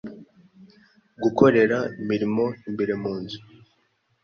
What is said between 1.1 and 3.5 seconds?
gukorera imirimo imbere mu nzu,